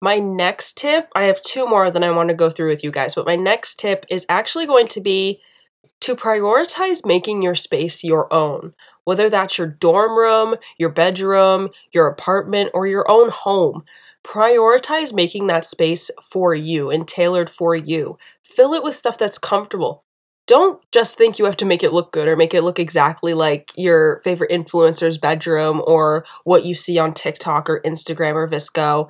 [0.01, 2.91] My next tip, I have two more that I want to go through with you
[2.91, 5.41] guys, but my next tip is actually going to be
[6.01, 8.73] to prioritize making your space your own.
[9.03, 13.83] Whether that's your dorm room, your bedroom, your apartment, or your own home,
[14.23, 18.17] prioritize making that space for you and tailored for you.
[18.43, 20.04] Fill it with stuff that's comfortable
[20.47, 23.33] don't just think you have to make it look good or make it look exactly
[23.33, 29.09] like your favorite influencer's bedroom or what you see on TikTok or Instagram or VSCO.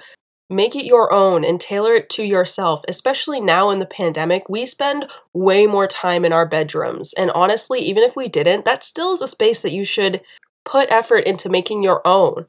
[0.50, 2.84] Make it your own and tailor it to yourself.
[2.88, 7.14] Especially now in the pandemic, we spend way more time in our bedrooms.
[7.14, 10.22] And honestly, even if we didn't, that still is a space that you should
[10.64, 12.46] put effort into making your own.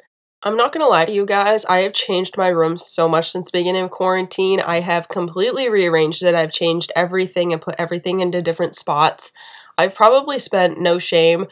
[0.47, 3.51] I'm not gonna lie to you guys, I have changed my room so much since
[3.51, 4.61] beginning of quarantine.
[4.61, 6.37] I have completely rearranged it.
[6.37, 9.33] I've changed everything and put everything into different spots.
[9.77, 11.47] I've probably spent no shame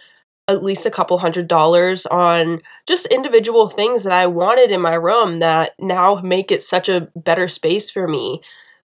[0.46, 4.94] at least a couple hundred dollars on just individual things that I wanted in my
[4.94, 8.42] room that now make it such a better space for me.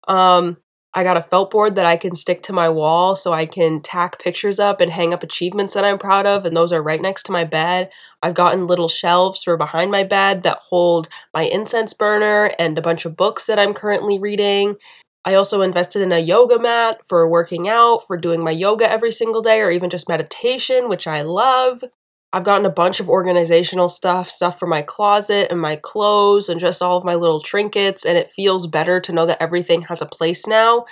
[0.08, 0.58] Um,
[0.96, 3.80] I got a felt board that I can stick to my wall so I can
[3.82, 7.02] tack pictures up and hang up achievements that I'm proud of, and those are right
[7.02, 7.92] next to my bed.
[8.24, 12.82] I've gotten little shelves for behind my bed that hold my incense burner and a
[12.82, 14.78] bunch of books that I'm currently reading.
[15.26, 19.12] I also invested in a yoga mat for working out, for doing my yoga every
[19.12, 21.84] single day, or even just meditation, which I love.
[22.32, 26.60] I've gotten a bunch of organizational stuff, stuff for my closet and my clothes and
[26.60, 30.02] just all of my little trinkets, and it feels better to know that everything has
[30.02, 30.86] a place now.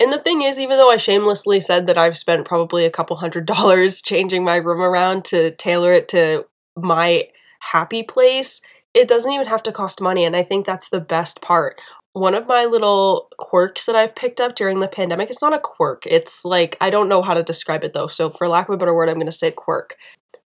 [0.00, 3.16] And the thing is, even though I shamelessly said that I've spent probably a couple
[3.16, 7.28] hundred dollars changing my room around to tailor it to my
[7.60, 8.60] happy place,
[8.92, 11.80] it doesn't even have to cost money, and I think that's the best part.
[12.12, 15.60] One of my little quirks that I've picked up during the pandemic, it's not a
[15.60, 16.06] quirk.
[16.06, 18.76] It's like, I don't know how to describe it though, so for lack of a
[18.76, 19.96] better word, I'm gonna say quirk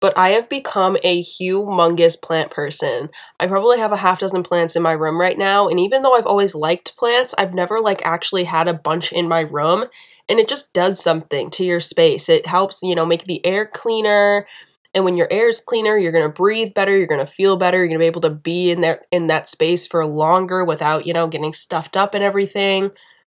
[0.00, 3.10] but I have become a humongous plant person.
[3.38, 6.14] I probably have a half dozen plants in my room right now, and even though
[6.14, 9.84] I've always liked plants, I've never like actually had a bunch in my room,
[10.28, 12.28] and it just does something to your space.
[12.28, 14.46] It helps, you know, make the air cleaner.
[14.94, 17.56] And when your air is cleaner, you're going to breathe better, you're going to feel
[17.56, 20.64] better, you're going to be able to be in there in that space for longer
[20.64, 22.90] without, you know, getting stuffed up and everything.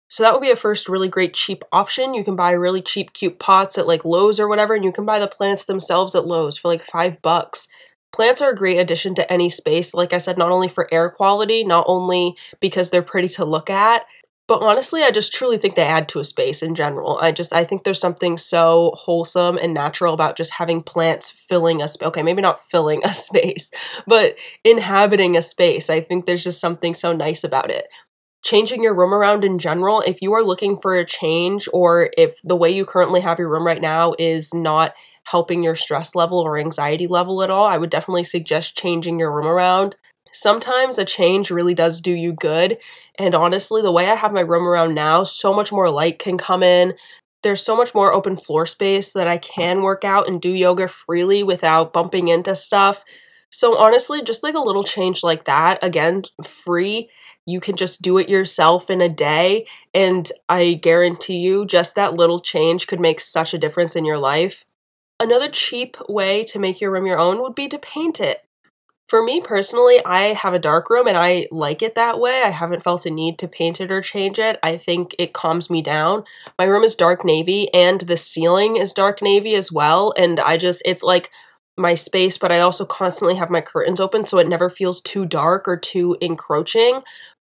[0.07, 2.13] So that would be a first really great cheap option.
[2.13, 5.05] You can buy really cheap cute pots at like Lowe's or whatever, and you can
[5.05, 7.67] buy the plants themselves at Lowe's for like five bucks.
[8.13, 11.09] Plants are a great addition to any space, like I said, not only for air
[11.09, 14.05] quality, not only because they're pretty to look at,
[14.47, 17.17] but honestly, I just truly think they add to a space in general.
[17.21, 21.81] I just I think there's something so wholesome and natural about just having plants filling
[21.81, 22.07] a space.
[22.07, 23.71] Okay, maybe not filling a space,
[24.07, 25.89] but inhabiting a space.
[25.89, 27.85] I think there's just something so nice about it
[28.43, 32.39] changing your room around in general, if you are looking for a change or if
[32.43, 36.39] the way you currently have your room right now is not helping your stress level
[36.39, 39.95] or anxiety level at all, I would definitely suggest changing your room around.
[40.35, 42.77] Sometimes a change really does do you good.
[43.17, 46.37] And honestly, the way I have my room around now, so much more light can
[46.37, 46.93] come in.
[47.41, 50.89] There's so much more open floor space that I can work out and do yoga
[50.89, 53.01] freely without bumping into stuff.
[53.49, 57.09] So, honestly, just like a little change like that, again, free,
[57.45, 59.65] you can just do it yourself in a day.
[59.93, 64.17] And I guarantee you, just that little change could make such a difference in your
[64.17, 64.65] life.
[65.17, 68.41] Another cheap way to make your room your own would be to paint it.
[69.07, 72.41] For me personally, I have a dark room and I like it that way.
[72.43, 74.57] I haven't felt a need to paint it or change it.
[74.63, 76.23] I think it calms me down.
[76.57, 80.11] My room is dark navy and the ceiling is dark navy as well.
[80.17, 81.29] And I just, it's like
[81.77, 85.25] my space, but I also constantly have my curtains open so it never feels too
[85.25, 87.01] dark or too encroaching.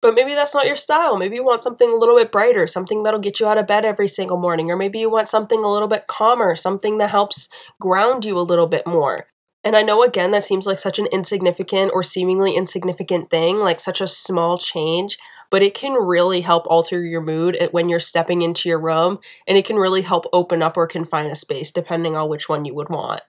[0.01, 1.17] But maybe that's not your style.
[1.17, 3.85] Maybe you want something a little bit brighter, something that'll get you out of bed
[3.85, 4.71] every single morning.
[4.71, 7.47] Or maybe you want something a little bit calmer, something that helps
[7.79, 9.27] ground you a little bit more.
[9.63, 13.79] And I know again that seems like such an insignificant or seemingly insignificant thing, like
[13.79, 15.17] such a small change,
[15.49, 19.19] but it can really help alter your mood eh, when you're stepping into your room,
[19.47, 22.65] and it can really help open up or confine a space depending on which one
[22.65, 23.21] you would want.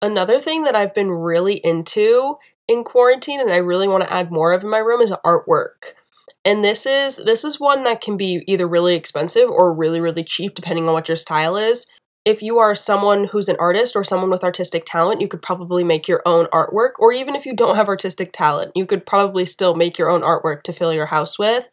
[0.00, 2.36] Another thing that I've been really into
[2.68, 5.94] in quarantine and I really want to add more of in my room is artwork.
[6.44, 10.22] And this is this is one that can be either really expensive or really really
[10.22, 11.86] cheap depending on what your style is
[12.26, 15.84] if you are someone who's an artist or someone with artistic talent, you could probably
[15.84, 16.94] make your own artwork.
[16.98, 20.22] Or even if you don't have artistic talent, you could probably still make your own
[20.22, 21.70] artwork to fill your house with.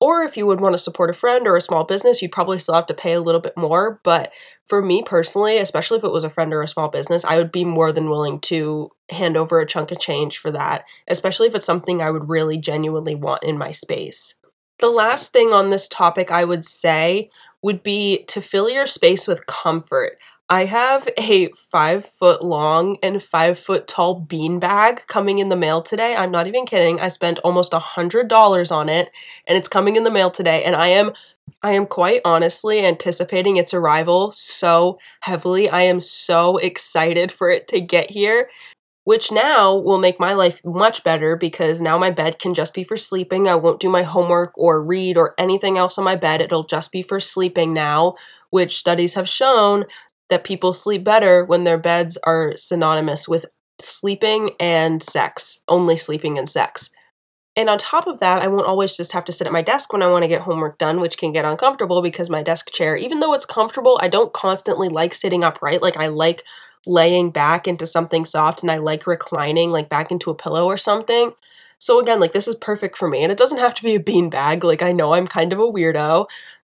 [0.00, 2.58] Or if you would want to support a friend or a small business, you'd probably
[2.58, 4.00] still have to pay a little bit more.
[4.02, 4.32] But
[4.66, 7.52] for me personally, especially if it was a friend or a small business, I would
[7.52, 11.54] be more than willing to hand over a chunk of change for that, especially if
[11.54, 14.36] it's something I would really genuinely want in my space.
[14.78, 17.28] The last thing on this topic I would say
[17.62, 20.18] would be to fill your space with comfort.
[20.48, 25.56] I have a five foot long and five foot tall bean bag coming in the
[25.56, 26.16] mail today.
[26.16, 26.98] I'm not even kidding.
[26.98, 29.10] I spent almost a hundred dollars on it
[29.46, 30.64] and it's coming in the mail today.
[30.64, 31.12] And I am
[31.62, 35.68] I am quite honestly anticipating its arrival so heavily.
[35.68, 38.48] I am so excited for it to get here
[39.10, 42.84] which now will make my life much better because now my bed can just be
[42.84, 43.48] for sleeping.
[43.48, 46.40] I won't do my homework or read or anything else on my bed.
[46.40, 48.14] It'll just be for sleeping now,
[48.50, 49.86] which studies have shown
[50.28, 53.46] that people sleep better when their beds are synonymous with
[53.80, 56.90] sleeping and sex, only sleeping and sex.
[57.56, 59.92] And on top of that, I won't always just have to sit at my desk
[59.92, 62.94] when I want to get homework done, which can get uncomfortable because my desk chair,
[62.94, 65.82] even though it's comfortable, I don't constantly like sitting upright.
[65.82, 66.44] Like I like
[66.86, 70.76] laying back into something soft and I like reclining like back into a pillow or
[70.76, 71.32] something.
[71.78, 74.00] So again, like this is perfect for me and it doesn't have to be a
[74.00, 74.64] bean bag.
[74.64, 76.26] Like I know I'm kind of a weirdo,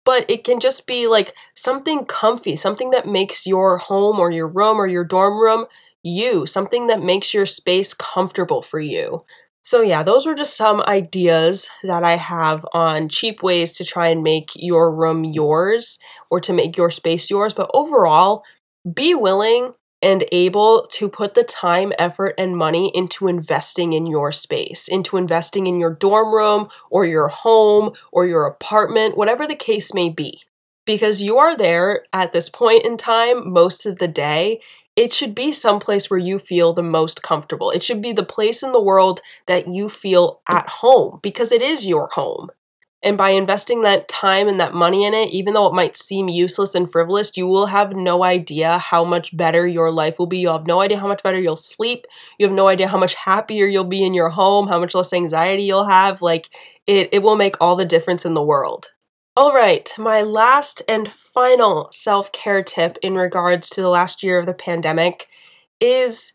[0.04, 4.48] but it can just be like something comfy, something that makes your home or your
[4.48, 5.64] room or your dorm room
[6.04, 9.20] you, something that makes your space comfortable for you.
[9.62, 14.08] So, yeah, those were just some ideas that I have on cheap ways to try
[14.08, 15.98] and make your room yours
[16.30, 17.54] or to make your space yours.
[17.54, 18.42] But overall,
[18.92, 19.72] be willing
[20.04, 25.16] and able to put the time, effort, and money into investing in your space, into
[25.16, 30.10] investing in your dorm room or your home or your apartment, whatever the case may
[30.10, 30.42] be.
[30.84, 34.60] Because you are there at this point in time most of the day.
[34.94, 37.70] It should be someplace where you feel the most comfortable.
[37.70, 41.62] It should be the place in the world that you feel at home because it
[41.62, 42.50] is your home.
[43.04, 46.30] And by investing that time and that money in it, even though it might seem
[46.30, 50.38] useless and frivolous, you will have no idea how much better your life will be.
[50.38, 52.06] You'll have no idea how much better you'll sleep.
[52.38, 55.12] You have no idea how much happier you'll be in your home, how much less
[55.12, 56.22] anxiety you'll have.
[56.22, 56.48] Like,
[56.86, 58.86] it, it will make all the difference in the world.
[59.36, 64.38] All right, my last and final self care tip in regards to the last year
[64.38, 65.26] of the pandemic
[65.78, 66.32] is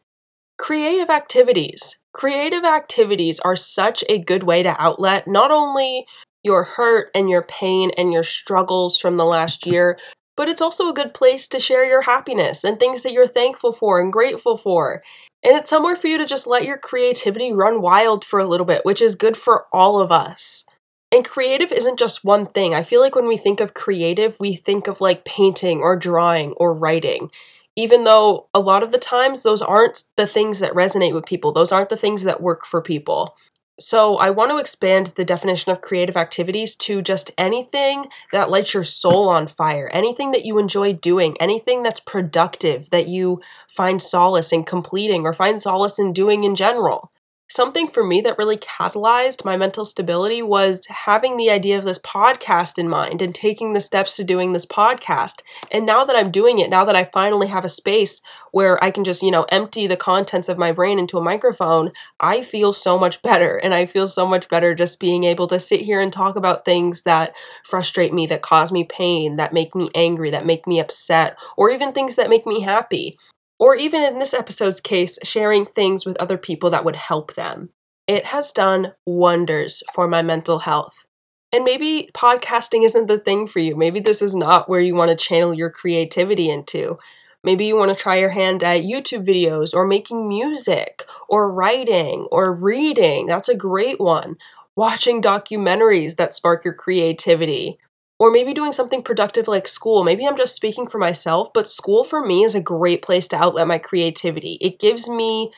[0.59, 1.99] creative activities.
[2.13, 6.05] Creative activities are such a good way to outlet not only
[6.43, 9.97] your hurt and your pain and your struggles from the last year,
[10.37, 13.73] but it's also a good place to share your happiness and things that you're thankful
[13.73, 15.01] for and grateful for.
[15.43, 18.65] And it's somewhere for you to just let your creativity run wild for a little
[18.65, 20.65] bit, which is good for all of us.
[21.11, 22.73] And creative isn't just one thing.
[22.73, 26.51] I feel like when we think of creative, we think of like painting or drawing
[26.53, 27.31] or writing.
[27.75, 31.51] Even though a lot of the times those aren't the things that resonate with people,
[31.51, 33.35] those aren't the things that work for people.
[33.79, 38.73] So, I want to expand the definition of creative activities to just anything that lights
[38.73, 44.01] your soul on fire, anything that you enjoy doing, anything that's productive that you find
[44.01, 47.11] solace in completing or find solace in doing in general
[47.49, 51.99] something for me that really catalyzed my mental stability was having the idea of this
[51.99, 55.41] podcast in mind and taking the steps to doing this podcast.
[55.71, 58.91] And now that I'm doing it, now that I finally have a space where I
[58.91, 62.71] can just, you know, empty the contents of my brain into a microphone, I feel
[62.71, 63.57] so much better.
[63.57, 66.65] And I feel so much better just being able to sit here and talk about
[66.65, 67.35] things that
[67.65, 71.71] frustrate me, that cause me pain, that make me angry, that make me upset, or
[71.71, 73.17] even things that make me happy
[73.59, 77.69] or even in this episode's case, sharing things with other people that would help them.
[78.07, 81.05] It has done wonders for my mental health.
[81.51, 83.75] And maybe podcasting isn't the thing for you.
[83.75, 86.97] Maybe this is not where you want to channel your creativity into.
[87.43, 92.27] Maybe you want to try your hand at YouTube videos or making music or writing
[92.31, 93.27] or reading.
[93.27, 94.35] That's a great one.
[94.75, 97.79] Watching documentaries that spark your creativity.
[98.19, 100.03] Or maybe doing something productive like school.
[100.03, 103.37] Maybe I'm just speaking for myself, but school for me is a great place to
[103.37, 104.57] outlet my creativity.
[104.59, 105.49] It gives me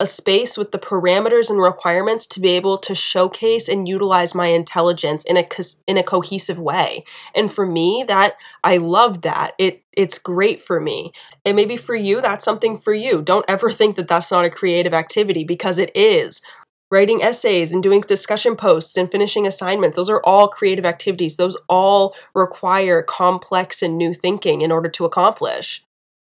[0.00, 4.46] a space with the parameters and requirements to be able to showcase and utilize my
[4.46, 7.02] intelligence in a co- in a cohesive way.
[7.34, 9.52] And for me, that I love that.
[9.58, 11.12] It it's great for me.
[11.44, 13.22] And maybe for you, that's something for you.
[13.22, 16.40] Don't ever think that that's not a creative activity because it is.
[16.90, 21.36] Writing essays and doing discussion posts and finishing assignments, those are all creative activities.
[21.36, 25.84] Those all require complex and new thinking in order to accomplish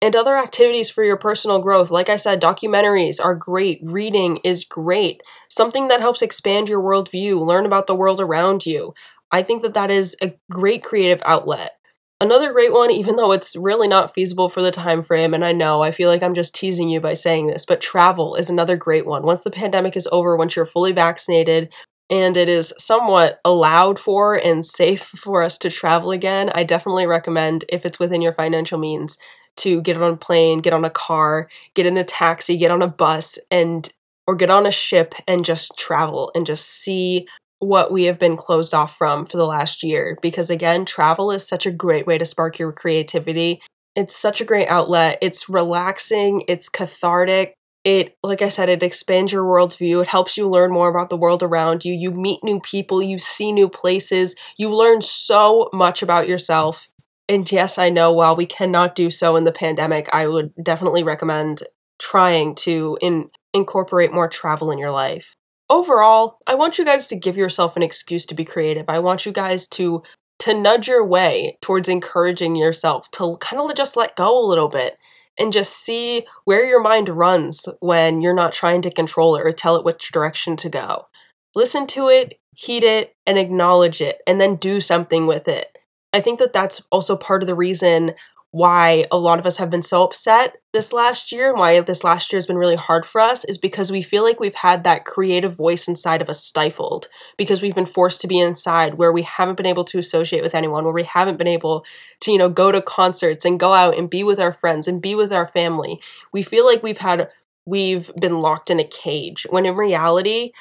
[0.02, 1.90] and other activities for your personal growth.
[1.90, 7.40] Like I said, documentaries are great, reading is great, something that helps expand your worldview,
[7.40, 8.94] learn about the world around you.
[9.32, 11.75] I think that that is a great creative outlet.
[12.18, 15.52] Another great one, even though it's really not feasible for the time frame, and I
[15.52, 18.74] know I feel like I'm just teasing you by saying this, but travel is another
[18.74, 19.22] great one.
[19.22, 21.74] Once the pandemic is over, once you're fully vaccinated,
[22.08, 27.06] and it is somewhat allowed for and safe for us to travel again, I definitely
[27.06, 29.18] recommend, if it's within your financial means,
[29.56, 32.82] to get on a plane, get on a car, get in a taxi, get on
[32.82, 33.92] a bus, and
[34.26, 37.26] or get on a ship and just travel and just see
[37.58, 40.18] what we have been closed off from for the last year.
[40.22, 43.60] Because again, travel is such a great way to spark your creativity.
[43.94, 45.18] It's such a great outlet.
[45.22, 47.54] It's relaxing, it's cathartic.
[47.84, 50.02] It, like I said, it expands your worldview.
[50.02, 51.94] It helps you learn more about the world around you.
[51.94, 56.88] You meet new people, you see new places, you learn so much about yourself
[57.28, 61.02] and yes, I know while we cannot do so in the pandemic, I would definitely
[61.02, 61.62] recommend
[61.98, 65.35] trying to in, incorporate more travel in your life.
[65.68, 68.86] Overall, I want you guys to give yourself an excuse to be creative.
[68.88, 70.02] I want you guys to
[70.38, 74.68] to nudge your way towards encouraging yourself to kind of just let go a little
[74.68, 74.96] bit
[75.38, 79.50] and just see where your mind runs when you're not trying to control it or
[79.50, 81.06] tell it which direction to go.
[81.54, 85.78] Listen to it, heed it, and acknowledge it, and then do something with it.
[86.12, 88.12] I think that that's also part of the reason
[88.56, 92.02] why a lot of us have been so upset this last year and why this
[92.02, 94.82] last year has been really hard for us is because we feel like we've had
[94.82, 99.12] that creative voice inside of us stifled because we've been forced to be inside where
[99.12, 101.84] we haven't been able to associate with anyone where we haven't been able
[102.20, 105.02] to you know go to concerts and go out and be with our friends and
[105.02, 106.00] be with our family.
[106.32, 107.28] We feel like we've had
[107.66, 110.52] we've been locked in a cage when in reality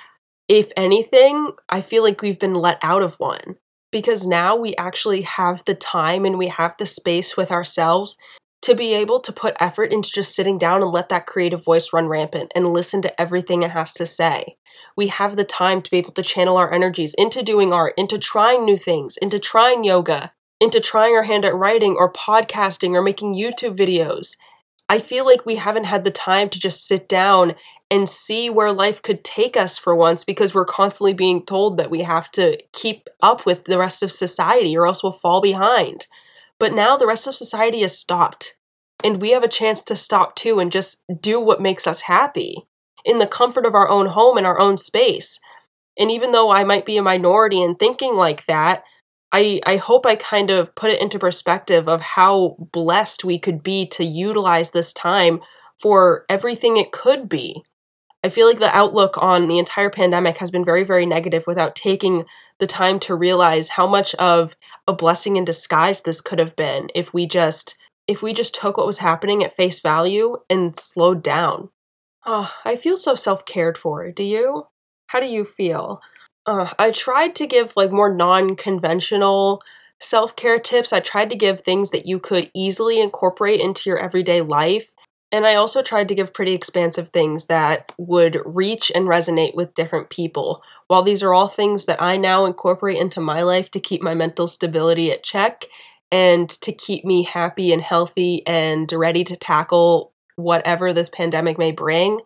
[0.47, 3.55] if anything i feel like we've been let out of one
[3.95, 8.17] because now we actually have the time and we have the space with ourselves
[8.61, 11.93] to be able to put effort into just sitting down and let that creative voice
[11.93, 14.57] run rampant and listen to everything it has to say.
[14.97, 18.19] We have the time to be able to channel our energies into doing art, into
[18.19, 20.29] trying new things, into trying yoga,
[20.59, 24.35] into trying our hand at writing or podcasting or making YouTube videos.
[24.89, 27.55] I feel like we haven't had the time to just sit down
[27.91, 31.91] and see where life could take us for once because we're constantly being told that
[31.91, 36.07] we have to keep up with the rest of society or else we'll fall behind.
[36.59, 38.55] But now the rest of society has stopped.
[39.03, 42.63] And we have a chance to stop too and just do what makes us happy
[43.03, 45.39] in the comfort of our own home and our own space.
[45.97, 48.83] And even though I might be a minority in thinking like that,
[49.31, 53.61] I, I hope I kind of put it into perspective of how blessed we could
[53.61, 55.41] be to utilize this time
[55.79, 57.61] for everything it could be.
[58.25, 61.75] I feel like the outlook on the entire pandemic has been very, very negative without
[61.75, 62.25] taking
[62.57, 64.55] the time to realize how much of
[64.87, 68.77] a blessing in disguise this could have been if we just if we just took
[68.77, 71.69] what was happening at face value and slowed down.
[72.25, 74.11] Oh, I feel so self-cared for.
[74.11, 74.63] Do you?
[75.05, 76.01] How do you feel?
[76.47, 79.61] Uh, I tried to give like more non-conventional
[80.01, 80.91] self-care tips.
[80.91, 84.91] I tried to give things that you could easily incorporate into your everyday life
[85.31, 89.73] and I also tried to give pretty expansive things that would reach and resonate with
[89.73, 90.63] different people.
[90.87, 94.13] While these are all things that I now incorporate into my life to keep my
[94.13, 95.65] mental stability at check
[96.11, 101.71] and to keep me happy and healthy and ready to tackle whatever this pandemic may
[101.71, 102.19] bring,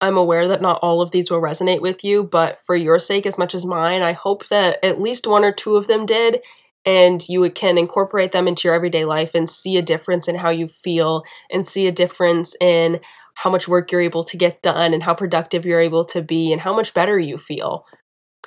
[0.00, 3.26] I'm aware that not all of these will resonate with you, but for your sake
[3.26, 6.42] as much as mine, I hope that at least one or two of them did
[6.84, 10.50] and you can incorporate them into your everyday life and see a difference in how
[10.50, 13.00] you feel and see a difference in
[13.34, 16.52] how much work you're able to get done and how productive you're able to be
[16.52, 17.86] and how much better you feel.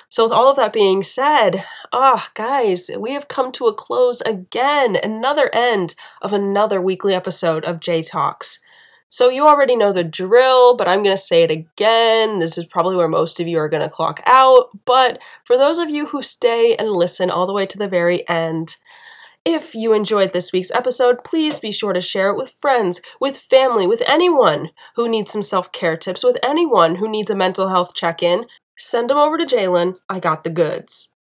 [0.08, 3.74] So, with all of that being said, ah, oh, guys, we have come to a
[3.74, 8.60] close again, another end of another weekly episode of J Talks.
[9.14, 12.40] So you already know the drill, but I'm going to say it again.
[12.40, 14.70] This is probably where most of you are going to clock out.
[14.84, 18.28] But for those of you who stay and listen all the way to the very
[18.28, 18.76] end,
[19.44, 23.36] If you enjoyed this week's episode, please be sure to share it with friends, with
[23.38, 27.68] family, with anyone who needs some self care tips, with anyone who needs a mental
[27.68, 28.44] health check in.
[28.76, 29.96] Send them over to Jaylin.
[30.08, 31.13] I got the goods.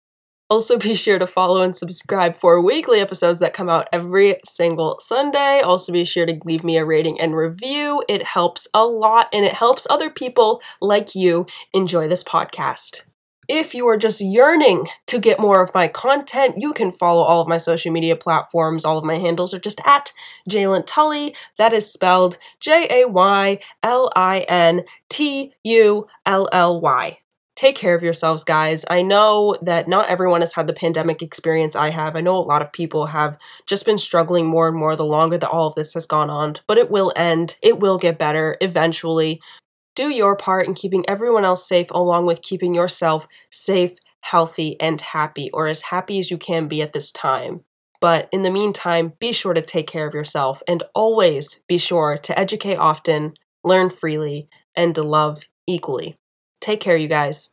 [0.53, 4.99] Also, be sure to follow and subscribe for weekly episodes that come out every single
[4.99, 5.61] Sunday.
[5.61, 8.03] Also, be sure to leave me a rating and review.
[8.07, 13.01] It helps a lot and it helps other people like you enjoy this podcast.
[13.49, 17.41] If you are just yearning to get more of my content, you can follow all
[17.41, 18.85] of my social media platforms.
[18.85, 20.13] All of my handles are just at
[20.47, 21.35] Jaylin Tully.
[21.57, 27.17] That is spelled J A Y L I N T U L L Y.
[27.63, 28.83] Take care of yourselves, guys.
[28.89, 32.13] I know that not everyone has had the pandemic experience I have.
[32.13, 35.37] I know a lot of people have just been struggling more and more the longer
[35.37, 37.55] that all of this has gone on, but it will end.
[37.61, 39.39] It will get better eventually.
[39.95, 44.99] Do your part in keeping everyone else safe, along with keeping yourself safe, healthy, and
[44.99, 47.61] happy, or as happy as you can be at this time.
[48.01, 52.17] But in the meantime, be sure to take care of yourself and always be sure
[52.23, 56.17] to educate often, learn freely, and to love equally.
[56.59, 57.52] Take care, you guys.